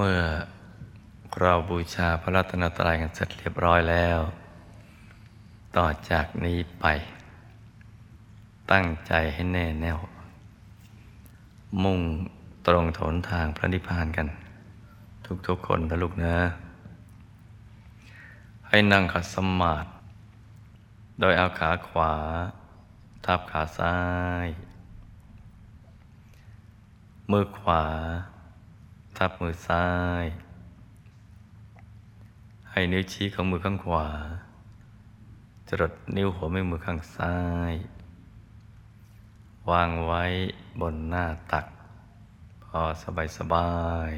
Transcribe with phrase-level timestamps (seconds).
[0.00, 0.22] เมื่อ
[1.40, 4.18] เราบูชาพระรัตนตรัยกันเสร็จเรียบร้อยแล้ว
[5.76, 6.84] ต่อจากนี้ไป
[8.72, 9.98] ตั้งใจให้แน่แน่ว
[11.82, 12.00] มุ่ง
[12.66, 14.26] ตรงถนทางพระนิพพานกัน
[15.46, 16.36] ทุกๆคนนะลูกนะ
[18.68, 19.88] ให้นั่งขัดสมาธิ
[21.20, 22.14] โดยเอาขาขวา
[23.24, 23.96] ทับขาซ้า
[24.44, 24.46] ย
[27.30, 27.84] มือขวา
[29.16, 29.88] ทับมือซ้า
[30.22, 30.24] ย
[32.70, 34.08] ให้นิ้วชี้ของมือข้างขวา
[35.68, 37.36] จรดนิ้วหัวแม่มือข้างซ้า
[37.70, 37.72] ย
[39.70, 40.24] วางไว้
[40.80, 41.66] บนหน้าตัก
[42.64, 43.74] พอสบายสบา
[44.08, 44.10] ย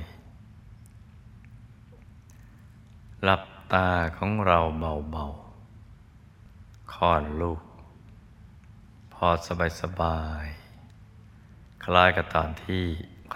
[3.24, 3.42] หลับ
[3.72, 7.60] ตาของเราเบาๆคลอนลูก
[9.14, 10.44] พอสบายสบาย
[11.84, 12.82] คล้ายกับตอนที่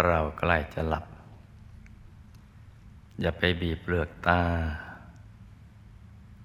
[0.04, 1.04] เราใกล้จะหลับ
[3.20, 4.42] อย่าไปบีบเปลือกตา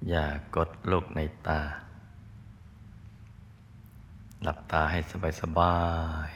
[0.09, 1.61] อย่ากดลูกในตา
[4.43, 5.77] หลับตาให้สบายสบา
[6.27, 6.29] ย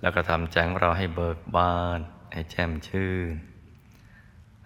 [0.00, 2.00] แล้วก็ทำใจของเราให้เบิกบาน
[2.32, 3.34] ให้แจ่มชื่น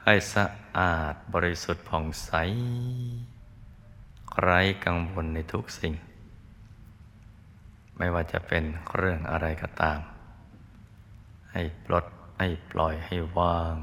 [0.03, 0.45] ให้สะ
[0.79, 2.31] อาดบริสุทธิ์ผ่องใส
[4.43, 5.95] ไร้กังวลในทุกสิ่ง
[7.97, 9.99] ไม่ว่าจะเป็นเรื่องอะไรก็ตาม
[11.53, 12.05] ให้ปลด
[12.39, 13.77] ให้ปล่อยให้ว่าง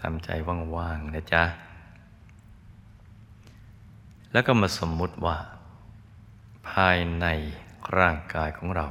[0.00, 0.30] ทำใจ
[0.76, 1.44] ว่างๆนะจ๊ะ
[4.32, 5.36] แล้วก็มาสมมุติว่า
[6.70, 7.26] ภายใน
[7.98, 8.86] ร่างกายของเรา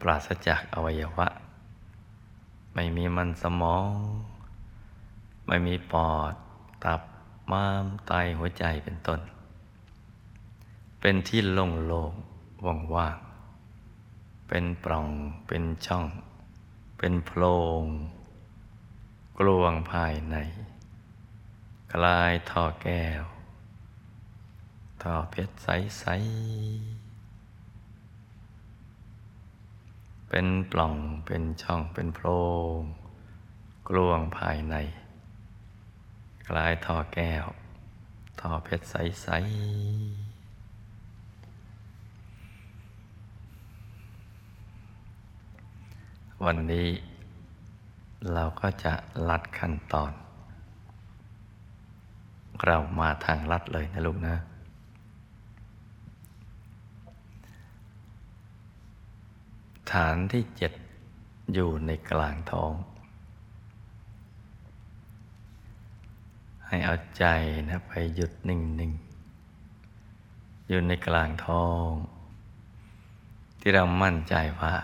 [0.00, 1.26] ปราศจากอวัยวะ
[2.74, 3.88] ไม่มีมันสมอง
[5.46, 6.34] ไม่มีปอด
[6.84, 7.00] ตับ
[7.50, 9.20] ม้ามไตหัวใจเป็นต้น
[11.00, 13.27] เป็นที่โล่งๆว่างๆ
[14.48, 15.08] เป็นปล่อง
[15.46, 16.06] เป็นช่อง
[16.98, 17.42] เป็นโพร
[17.82, 17.84] ง
[19.38, 20.36] กลวงภายใน
[21.94, 23.22] กลายท่อแก้ว
[25.02, 27.08] ท่อเพชรใส ๆ
[30.28, 30.94] เป็นปล่อง
[31.26, 32.26] เป็นช่อง เป็นโพร
[32.78, 32.80] ง
[33.88, 34.74] กลวงภายใน
[36.48, 37.46] กลายท่อแก้ว
[38.40, 40.17] ท่อเพชรใส ๆ
[46.46, 46.88] วันนี้
[48.32, 48.92] เราก็จะ
[49.28, 50.12] ลัดขั้นตอน
[52.64, 54.36] เรามาทางลัดเลยนะลูกนะ
[59.92, 60.72] ฐานที่เจ็ด
[61.54, 62.72] อยู่ในกลางท้อง
[66.66, 67.24] ให้เอาใจ
[67.68, 71.88] นะไปหยุดนิ่งๆ อยู่ในกลางท้อง
[73.60, 74.74] ที่เรามั่นใจว่า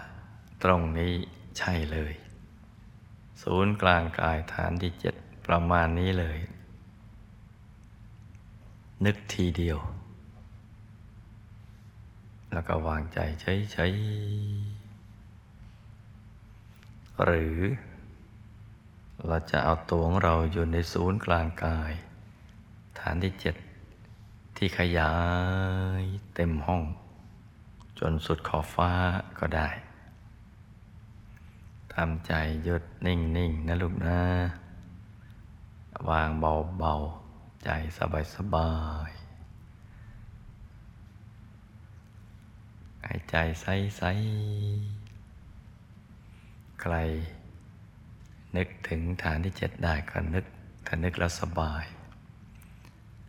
[0.62, 1.14] ตรงนี้
[1.58, 2.14] ใช่เลย
[3.42, 5.14] ศูนย์กลางกายฐานที่เจ็ด
[5.46, 6.38] ประมาณนี้เลย
[9.04, 9.78] นึกทีเดียว
[12.52, 14.84] แล้วก็วางใจเฉยๆ
[17.24, 17.58] หรือ
[19.26, 21.92] เราจะเอาตัวของเราอยู่ในศูนย์กลางกาย
[23.00, 23.56] ฐานที่เจ็ด
[24.56, 25.14] ที่ขยา
[26.00, 26.02] ย
[26.34, 26.82] เต็มห้อง
[27.98, 28.90] จนสุดขอบฟ้า
[29.38, 29.68] ก็ได้
[31.94, 32.32] ทำใจ
[32.64, 34.20] หยุดนิ่งๆนะลูกนะ
[36.08, 37.70] วางเบาๆ ใจ
[38.34, 38.70] สบา
[39.08, 39.24] ยๆ
[43.04, 46.94] หายใจใสๆ ใคร
[48.56, 50.44] นึกถึงฐานที่เจ็ดได้ก็นึก
[50.86, 51.84] ถ้านึกแล้วสบาย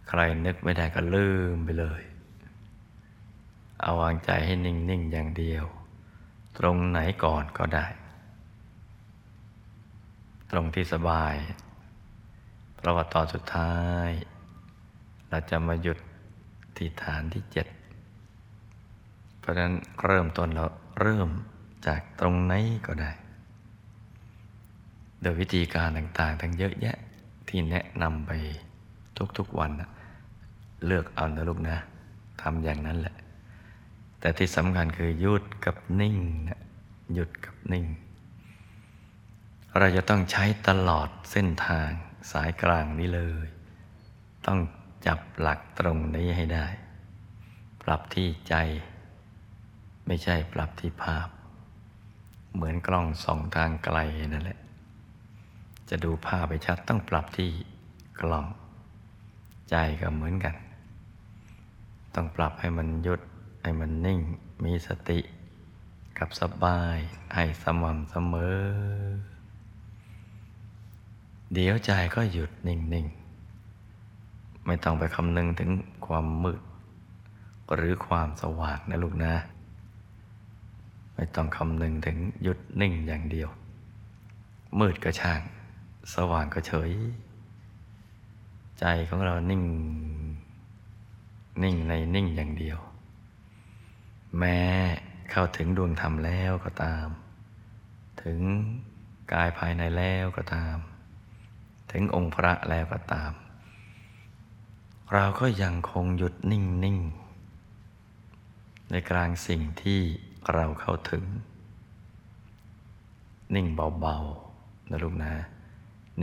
[0.09, 2.03] ใครนึกไม่ได้ก็ลืมไปเลย
[3.81, 5.65] เอาวางใจให้นิ่ง ๆ อย่างเดียว
[6.57, 7.85] ตรงไหนก่อนก็ได้
[10.51, 11.35] ตรงที่สบาย
[12.75, 13.75] เพราะว่าตอนสุดท้า
[14.07, 14.09] ย
[15.29, 15.97] เราจะมาหยุด
[16.77, 17.67] ที่ฐานที่เจ็ด
[19.39, 19.73] เพราะฉะนั้น
[20.05, 20.65] เริ่มต้นเรา
[21.01, 21.29] เริ่ม
[21.87, 22.53] จากตรงไหน
[22.85, 23.11] ก็ได้
[25.21, 26.97] โดยวิธีการต่างๆ ทั้งเยอะแยะ
[27.47, 28.31] ที่แนะนำไป
[29.37, 29.89] ทุกๆวันนะ
[30.85, 31.77] เลือกเอานะลูกนะ
[32.41, 33.15] ทำอย่างนั้นแหละ
[34.19, 36.17] แต่ที่สำคัญคือหยุดกับนิ่ง
[36.49, 36.61] นะ
[37.13, 37.85] หยุดกับนิ่ง
[39.79, 41.89] เราจะต้องใช้ตลอดเส้นทาง
[42.31, 43.47] สายกลางนี้เลย
[44.45, 44.59] ต้อง
[45.07, 46.67] จับหลักตรงนี้ให้ได้
[47.83, 48.55] ปรับที่ใจ
[50.07, 51.27] ไม่ใช่ปรับที่ภาพ
[52.53, 53.97] เหมือนกล้องส่องทางไกล
[54.33, 54.59] นั่นแหละ
[55.89, 57.49] จะดูภาพไปชัดต้องปรับที่
[58.21, 58.45] กล้อง
[59.69, 60.55] ใจก็เหมือนกัน
[62.15, 63.21] ต้องปรับให้มันหยุด
[63.63, 64.19] ให้มันนิ่ง
[64.63, 65.19] มีสติ
[66.17, 66.97] กับสบาย
[67.33, 69.34] ให้สม่ำเสมอ
[71.53, 73.07] เดี๋ยวใจก็หยุดนิ่ง
[73.85, 75.69] ๆ ไม่ต้องไปคำนึงถึง
[76.05, 76.61] ความมืด
[77.73, 79.33] หรือความสว่างนะลูกนะ
[81.15, 83.49] ไม่ต้องคำนึงถึงหยุดนิ่งอย่างเดียว
[84.79, 85.41] มืดก็ช่าง
[86.13, 86.91] สว่างก็เฉย
[88.79, 89.63] ใจของเรานิ่ง
[91.63, 92.79] นิ่งในนิ่งอย่างเดียว
[94.37, 94.59] แม้
[95.31, 97.07] เข้าถึงดวงธรรมแล้วก็ตาม
[98.23, 98.41] ถึง
[99.33, 100.77] กายภายในแล้วก็ตาม
[101.97, 103.31] ถึงองค์พระแล้วก็ตาม
[105.13, 106.97] เราก็ยังคงหยุดนิ่งนิ่ง
[108.91, 109.99] ในกลางสิ่งที่
[110.53, 111.23] เราเข้าถึง
[113.55, 115.33] นิ่งเบาๆนะลูกนะ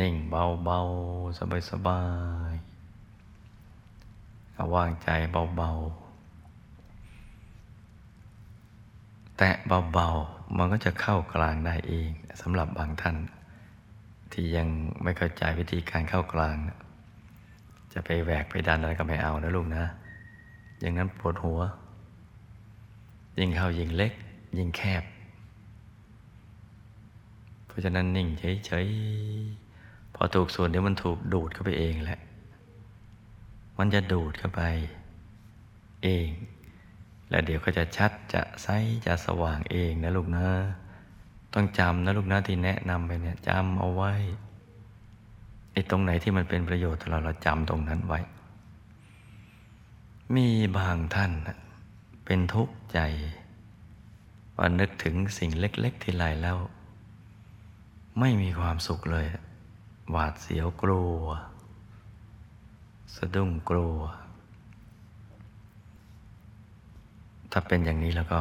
[0.00, 1.38] นิ่งเบาๆ
[1.70, 2.02] สบา
[2.50, 5.08] ยๆวางใจ
[5.56, 9.50] เบาๆ แตะ
[9.92, 12.10] เบาๆ มันก็จะเข้ากลางได้เอง
[12.40, 13.16] สำหรับบางท่าน
[14.32, 14.68] ที่ยัง
[15.02, 16.56] ไม่เข้าใจวิธีการเข้ากลาง
[17.92, 19.84] จะไปแหวกไปดันอะไรก็ไม่เอานะลูกนะ
[20.80, 21.60] อย่างนั้นปวดหัว
[23.38, 24.12] ยิ่งเข้ายิ่งเล็ก
[24.58, 25.02] ยิ่งแคบ
[27.66, 32.20] เพราะฉะนั้นนิ่งเฉยๆพอถูกส่วนเดี๋ยวมันถูกดูดเข้าไปเองแหละ
[33.78, 34.62] มันจะดูดเข้าไป
[36.04, 36.28] เอง
[37.30, 38.68] แล้วเดี๋ยวก็จะชัดจะใส
[39.06, 40.46] จะสว่างเองนะลูกนะ
[41.54, 44.12] ต้องจำนะลูกนะที่แนะนำไปเนี่ยจำเอาไว้
[45.72, 48.20] ไอ้ตรงไหนที่มันเป็นประโยชน์เราเราจำตรงนั้นไว้
[50.36, 51.32] มีบางท่าน
[52.24, 52.98] เป็นทุกข์ใจ
[54.56, 56.58] ว่านึกถึงสิ่งเล็ก ๆ ที่ไรแล้ว
[58.20, 59.26] ไม่มีความสุขเลย
[60.10, 61.16] หวาดเสียวกลัว
[63.14, 63.98] สะดุ้งกลัว
[67.52, 68.40] ถ้าเป็นอย่างนี้แล้วก็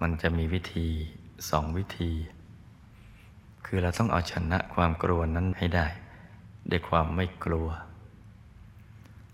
[0.00, 0.88] มันจะมีวิธี
[1.50, 2.12] สองวิธี
[3.66, 5.86] คือเราต้องเอาชนะความกลัวนั้นให้ได้
[6.70, 7.68] ด้วยความไม่กลัว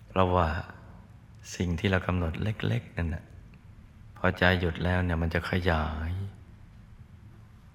[0.08, 0.48] เพราะว่า
[1.56, 3.24] สิ่งที่เรากำหนดเล็ก ๆ นั่นนะ
[4.16, 6.12] พอใจหยุดแล้วเนี่ยมันจะขยาย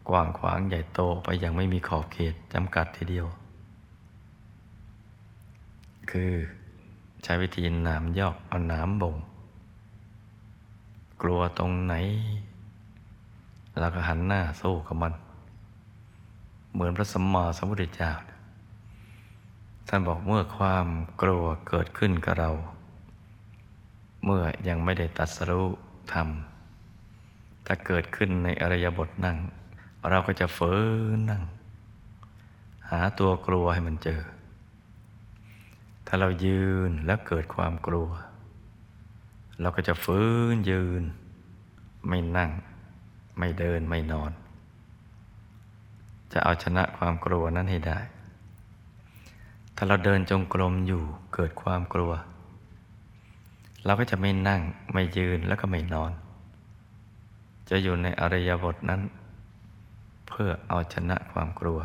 [0.10, 3.28] กว้างขวางใหญ่โตไปอย่างไม่มีขอบเขตจำกัดทีเดียว
[6.12, 6.32] คือ
[7.24, 9.16] ใช้วิธีน้ำยอกเอาน้ำบ่ง
[11.22, 11.94] กลัวตรงไหน
[13.80, 15.14] เราก็หันหน้าสู้กับมัน
[16.74, 18.12] เหมือนพระสัมมาสัมพุทธเจ้า
[19.88, 20.88] ท่านบอกเมื่อความ
[21.22, 22.52] กลัวเกิดขึ้นกับเรา
[24.26, 25.68] เมื่อยังไม่ได้ตัดสรู้
[26.14, 26.28] ธรรม
[27.66, 29.38] ถ้าเกิดขึ้นในอริยบทนั่ง
[30.10, 30.74] เราก็จะเฝื
[31.16, 31.44] นนั่ง
[32.90, 34.22] หาตัวกลัวให้มันเจอ
[36.08, 38.10] ถ้าเรายืนแล้วเกิดความกลัว
[39.62, 41.04] เราก็จะฟื้นยืน
[42.08, 42.52] ไม่นั่ง
[43.38, 44.32] ไม่เดินไม่นอน
[46.32, 48.00] จะเอาชนะความกลัวนั้นให้ได้
[49.76, 51.04] ถ้าเราเดินจงกรมอยู่
[51.34, 52.12] เกิดความกลัว
[53.86, 54.62] เราก็จะไม่นั่ง
[54.94, 56.12] ไม่ยืนแล้วก็ไม่นอน
[57.70, 59.02] จะอยู่ในอริยบทนั้น
[60.28, 61.80] เพื่อเอาชนะความกลัว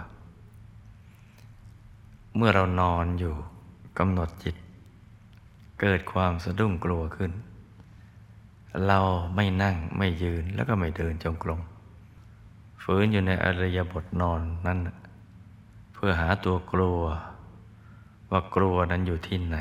[2.37, 3.35] เมื่อเรานอนอยู่
[3.99, 4.57] กำหนดจิต
[5.81, 7.33] เกิดความสะดุ้งกลัวขึ้น
[8.87, 9.01] เรา
[9.35, 11.61] ไม่นั่งไม่ยืนแล้วก็ไม่เดินจงกรม
[12.83, 14.79] ฝืนอยู่ในอริยบทนอนนั่น
[15.95, 17.01] เพื่อหาตัวกลัว
[18.31, 19.57] ว่ากลัวนั้นอยู่ที่ไหน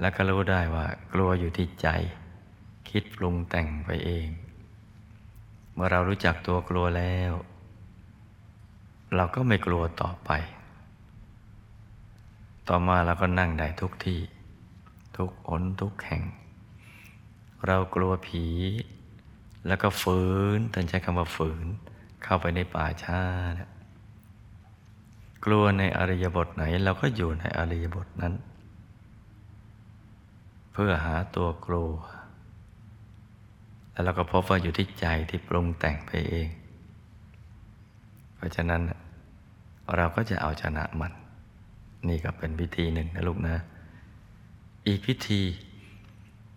[0.00, 1.88] แล้วก็รู้ได้ว่ากลัวอยู่ที่ใจ
[2.88, 4.28] คิดปรุงแต่งไปเอง
[5.74, 7.32] เมื่อเรารู้จักตัวกลัวแล้ว
[9.14, 10.30] เราก็ไม่กลัวต่อไป
[12.68, 14.20] ต่อมาเราก็นั่งได้ทุกที่
[15.16, 16.22] ทุกอนทุกแห่ง
[17.66, 18.46] เรากลัวผี
[19.66, 20.20] แล้วก็ฝื
[20.56, 21.66] นท่านใช้คำว่าฝืน
[22.22, 23.20] เข้าไปในป่าชา
[23.58, 23.70] นะ
[25.44, 28.34] กลัวในอริยบทไหน เราก็อยู่ในอริยบทนั้น
[30.72, 31.92] เพื่อหาตัวกลัว
[33.92, 36.48] แล้วเราก็พบว่าอยู่ที่ใจที่ปรุงแต่งไปเอง
[38.36, 38.82] เพราะฉะนั้น
[39.96, 41.12] เราก็จะเอาชนะมัน
[42.08, 43.56] นี่ก็เป็นวิธีหนึ่งนะลูกนะ
[44.86, 45.42] อีกวิธี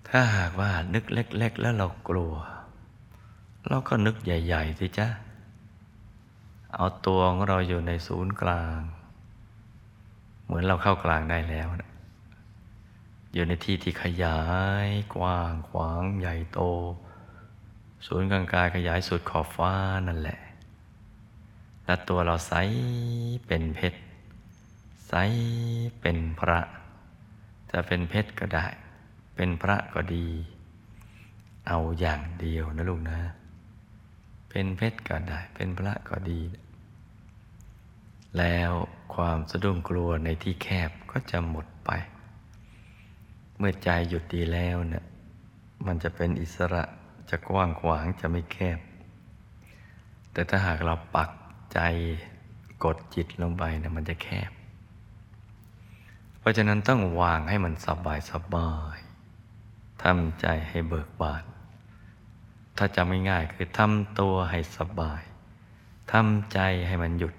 [0.10, 2.34] ถ้าหากว่านึกเล็ก ๆ แล้วเรากลัว
[3.68, 5.08] เราก็นึกใหญ่ ๆ สิจ้ะ
[6.76, 8.80] เอาตัวของเราอยู่ในศูนย์กลาง
[10.44, 11.92] เหมือนเราเข้ากลางได้แล้วนะ
[13.34, 14.40] อยู่ในที่ที่ขยา
[14.88, 16.60] ยกว้างขวางใหญ่โต
[18.08, 19.74] ศูนย์กลางกายขยายสุดขอบฟ้า
[20.08, 20.40] นั่นแหละ
[21.86, 22.54] และตัวเราใส
[23.48, 24.00] เป็นเพชร
[25.08, 25.14] ใส
[26.02, 26.60] เป็นพระ
[27.72, 28.66] จะเป็นเพชรก็ได้
[29.44, 30.28] เป็นพระก็ดี
[31.68, 33.20] เอาอย่างเดียวนะลูกนะ
[34.50, 36.42] เป็นเพชรก็ได้ เป็นพระก็ดี
[38.38, 38.72] แล้ว
[39.16, 41.92] ความสะดุ้งกลัวในที่แคบก็จะหมดไป
[43.58, 45.06] เมื่อใจหยุดดีแล้วเนะี่ย
[45.86, 46.84] มันจะเป็นอิสระ
[47.30, 48.80] จะกว้างขวางจะไม่แคบ
[50.32, 51.32] แต่ถ้าหากเราปัก
[51.74, 51.80] ใจ
[52.84, 54.52] กดจิตลงไปนะมันจะแคบ
[56.40, 59.00] เพราะฉะนั้นต้องวางให้มันสบายสบาย
[60.04, 61.44] ทำใจให้เบิกบาน
[62.78, 65.22] ถ้าจำง่ายๆคือทำตัวให้สบาย
[66.12, 67.34] ทำใจให้มันหยุด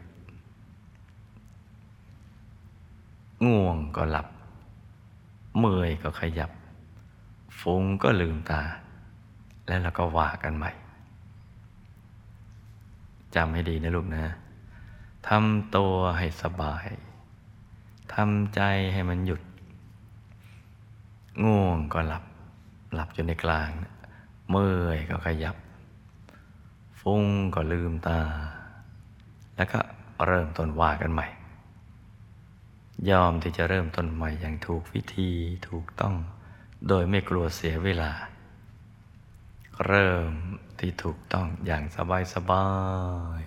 [3.47, 4.29] ง่วงก็หลับ
[5.59, 6.51] เมื่อยก็ขยับ
[7.61, 8.63] ฟุ้งก็ลืมตา
[9.67, 10.71] แล้วเราก็ว่ากันใหม่
[13.35, 14.25] จำให้ดีนะลูกนะ
[15.29, 16.87] ทำตัวให้สบาย
[18.15, 18.61] ทำใจ
[18.93, 19.43] ให้มันหยุด
[21.45, 22.25] ง่วงก็หลับ
[22.95, 23.71] หลับอยู่ในกลาง
[24.51, 25.57] เมื่อยก็ขยับ
[27.01, 28.21] ฟุ้งก็ลืมตา
[29.57, 29.81] แล้วก็
[30.27, 31.27] เริ่มต้นว่ากันใหม่
[33.11, 35.31] ยอมที่จะเริ่มต้นใหม่อย่างถูกวิธี
[35.69, 36.15] ถูกต้อง
[36.89, 38.13] โดยไม่กลัวเสียเวลา
[39.87, 40.31] เริ่ม
[40.79, 42.67] ที่ถูกต้องอย่างสบายสบา
[43.39, 43.43] ย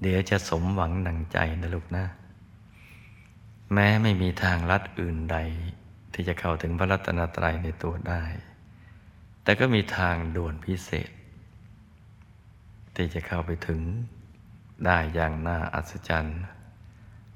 [0.00, 2.04] เดี๋ยวจะสมหวังดังใจนะลูกนะ
[3.72, 5.36] แม้ไม่มีทางลัดอื่นใด
[6.12, 8.22] ที่จะเข้าถึงพระรัตนตรัยในตัวได้
[9.42, 11.10] แต่ก็มีทางด่วนพิเศษ
[12.94, 13.80] ที่จะเข้าไปถึง
[14.84, 16.40] ได้อย่างน่าอัศจรรย์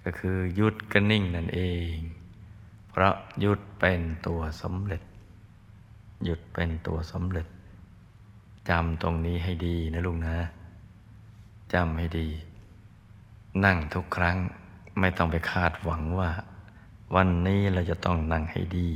[0.04, 1.60] ก็คือยุดกนิ่งนั่นเอ
[1.92, 1.94] ง
[2.90, 3.14] เพราะ
[3.44, 5.02] ยุดเป็นตัวสำเร็จ
[6.24, 7.46] หยุดเป็นตัวสำเร็จ
[8.68, 10.36] จำตรงนี้ให้ดีนะลุงนะ
[11.74, 12.28] จำให้ดี
[13.64, 14.36] นั่งทุกครั้ง
[15.00, 16.30] ไม่ต้องไปคาดหวังว่า
[17.16, 18.88] วันนี้เราจะต้องนั่งให้ดี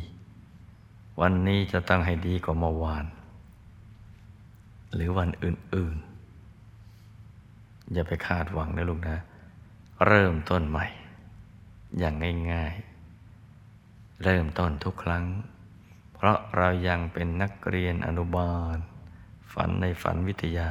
[1.21, 3.05] วันนี้จะต้องให้ดีกว่าเมื่อวาน
[4.95, 5.97] หรือวันอื่น
[7.15, 9.17] ๆ อย่าไปคาดหวังนะลูกนะ
[10.07, 10.87] เริ่มต้นใหม่
[11.99, 12.15] อย่าง
[12.53, 12.75] ง่าย
[13.49, 15.25] ๆ เริ่มต้นทุกครั้ง
[16.15, 18.77] เพราะเรายังเป็นนักเรียนอนุบาล
[19.53, 20.71] ฝันในฝันวิทยา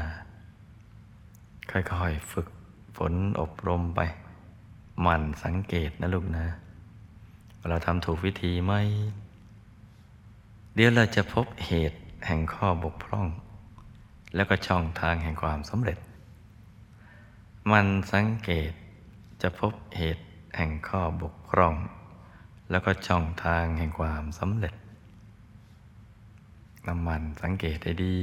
[1.71, 2.47] ค่อย ๆ ฝึก
[2.97, 3.99] ฝนอบรมไป
[5.01, 6.45] หมั่นสังเกตนะลูกนะ
[7.67, 8.73] เราทำถูกวิธีไหม
[10.73, 13.27] เดี๋ยวเราจะพบเหตุแห่งข้อบกพร่อง
[14.35, 15.97] แล้วก็ช่องทางแห่งความสำเร็จ
[17.71, 18.71] มันสังเกต
[19.41, 20.25] จะพบเหตุ
[20.57, 21.75] แห่งข้อบกพร่อง
[22.69, 24.73] แล้วก็ช่องทางแห่งความสำเร็จ
[26.87, 28.19] น้ำมันสังเกตได้ดี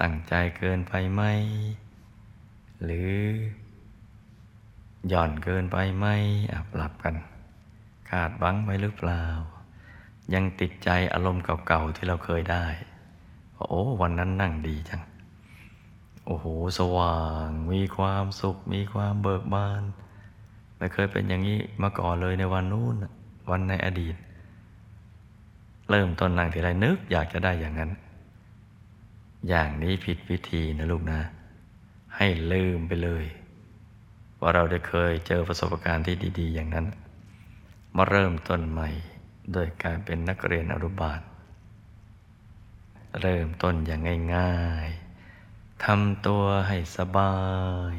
[0.00, 1.22] ตั้งใจเกินไปไหม
[2.84, 3.12] หรือ
[5.08, 6.06] หย่อนเกินไปไหม
[6.52, 9.24] อับหลับกันาดบังไว้หรือเปล่า
[10.34, 12.66] ยังติดใจอารมณ์เก่าๆที่เราเคยได้
[13.68, 15.02] โอ้วันนั้นนั่งดีจัง
[16.26, 16.46] โอ้โห
[16.78, 19.82] สว่าง มีความสุข มีความเบิกบาน
[20.78, 22.94] ไม่เคยเป็นอย่างนี้มาก่อนเลยในวันนู้น
[23.50, 24.14] วันในอดีต
[25.90, 27.90] เริ่มต้นนั่งทีไรนึกอยากจะได้อย่างนั้น
[29.48, 31.20] อย่างนี้ผิดวิธีนะลูกนะ
[32.16, 33.24] ให้ลืมไปเลย
[34.40, 36.86] ว่าเราได้เคยเจอประสบการณ์ที่ดี ๆ อย่างนั้น
[37.96, 38.88] มาเริ่มต้นใหม่
[39.52, 41.20] โดยการเป็นนักเรียนอนุบาล
[43.20, 44.00] เริ่มต้นอย่าง
[44.36, 47.36] ง่ายๆทำตัวให้สบา
[47.92, 47.94] ย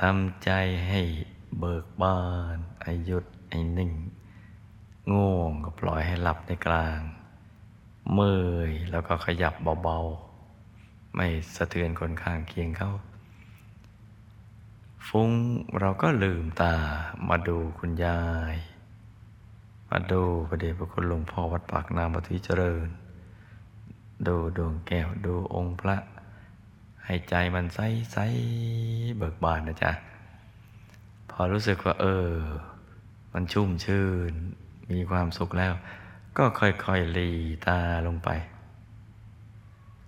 [0.00, 0.50] ทำใจ
[0.88, 1.00] ให้
[1.58, 2.20] เบิกบา
[2.54, 3.92] นให้หยุดให้นิ่ง
[5.12, 7.00] ง่วงก็ปล่อยให้หลับในกลาง
[8.12, 12.90] เมื่อยแล้วก็ขยับเบาๆ ไม่สะเทือนคนข้างเคียงเขา
[15.08, 15.30] ฟุ้ง
[15.80, 16.74] เราก็ลืมตา
[17.28, 18.22] มาดูคุณยา
[18.54, 18.56] ย
[19.94, 22.88] มาดูพระเดชพระคุณหลวงพ่อวัดปากน้ำปฏิเจริญ
[24.26, 25.96] ดูดวงแก้วดูองค์พระ
[27.04, 27.78] ให้ใจมันใส
[28.12, 28.18] ใส
[29.16, 29.92] เบิกบานนะจ๊ะ
[31.30, 32.30] พอรู้สึกว่า เออ
[33.32, 34.32] มันชุ่มชื่น
[34.90, 35.72] มีความสุขแล้ว
[36.36, 37.30] ก็ค่อยๆหลี
[37.66, 38.28] ตาลงไป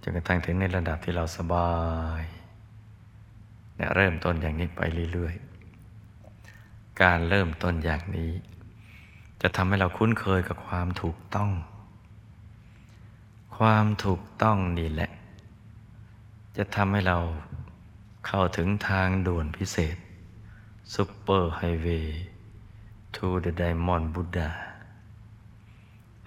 [0.03, 1.73] จนกระทั่งถึงในระดับที่เราสบา
[2.21, 2.23] ย
[3.77, 4.81] เนี่ยเริ่มต้นอย่างนี้ไป
[5.13, 8.33] เรื่อยๆ การเริ่มต้นอย่างนี้
[9.47, 11.51] จะทำให้เราคุ้นเคยกับความถูกต้อง
[13.57, 15.11] ความถูกต้องนี่แหละ
[16.57, 17.19] จะทำให้เรา
[18.27, 19.97] เข้าถึงทางด่วนพิเศษ
[20.95, 22.23] ซุปเปอร์ไฮเวย์
[23.15, 24.51] to the Diamond Buddha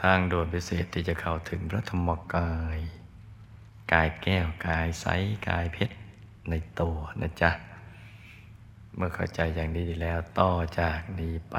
[0.04, 2.80] ทางด่วนพิเศษที่จะเข้าถึงพระธรรมกาย
[3.92, 5.06] กายแก้วกายใส
[5.48, 5.96] กายเพชร
[6.50, 7.52] ในตัวนะจ๊ะ
[8.96, 11.58] เมื่อเข้าใจอย่างนี้ดีแล้วต่อจากนี้ไป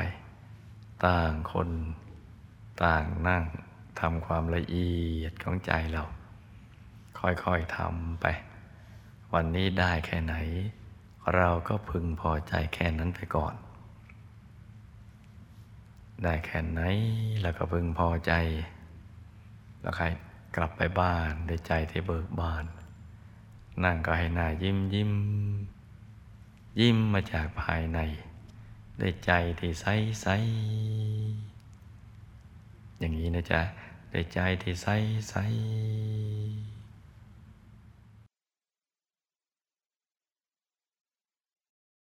[1.07, 1.69] ต่างคน
[2.85, 3.45] ต่างนั่ง
[4.01, 6.05] ทำความละเอียดของใจเรา
[7.19, 8.27] ค่อยๆทำไป
[9.35, 10.35] วันนี้ได้แค่ไหน
[11.37, 13.55] เราก็พึงพอใจแค่นั้นไปก่อน
[16.25, 16.81] ได้แค่ไหน
[17.43, 18.33] เราก็พึงพอใจ
[19.81, 20.05] แล้วใคร
[20.57, 22.65] กลับไปบ้านด้วยใจที่เบิกบาน
[23.85, 25.13] นั่งก็ให้หน้ายิ้มยิ้ม
[26.81, 27.99] ยิ้มมาจากภายใน
[29.01, 29.87] ด้วยใจที่ใส
[30.23, 30.27] ใส
[32.99, 33.61] อย่างนี้นะจ๊ะ
[34.13, 34.87] ด้วยใจที่ใส
[35.29, 35.35] ใส